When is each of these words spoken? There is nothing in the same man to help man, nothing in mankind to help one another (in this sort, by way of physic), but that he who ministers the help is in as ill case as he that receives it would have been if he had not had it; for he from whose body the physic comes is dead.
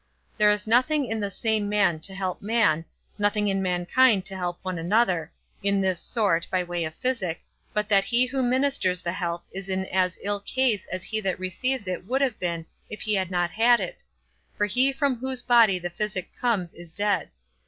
There 0.35 0.49
is 0.49 0.65
nothing 0.65 1.05
in 1.05 1.19
the 1.19 1.29
same 1.29 1.69
man 1.69 1.99
to 1.99 2.15
help 2.15 2.41
man, 2.41 2.85
nothing 3.19 3.47
in 3.49 3.61
mankind 3.61 4.25
to 4.25 4.35
help 4.35 4.57
one 4.63 4.79
another 4.79 5.31
(in 5.61 5.79
this 5.79 5.99
sort, 5.99 6.47
by 6.49 6.63
way 6.63 6.85
of 6.85 6.95
physic), 6.95 7.43
but 7.71 7.87
that 7.89 8.05
he 8.05 8.25
who 8.25 8.41
ministers 8.41 9.01
the 9.01 9.11
help 9.11 9.43
is 9.51 9.69
in 9.69 9.85
as 9.89 10.17
ill 10.23 10.39
case 10.39 10.87
as 10.91 11.03
he 11.03 11.21
that 11.21 11.39
receives 11.39 11.87
it 11.87 12.07
would 12.07 12.21
have 12.21 12.39
been 12.39 12.65
if 12.89 13.01
he 13.01 13.13
had 13.13 13.29
not 13.29 13.51
had 13.51 13.79
it; 13.79 14.01
for 14.57 14.65
he 14.65 14.91
from 14.91 15.19
whose 15.19 15.43
body 15.43 15.77
the 15.77 15.91
physic 15.91 16.31
comes 16.35 16.73
is 16.73 16.91
dead. 16.91 17.29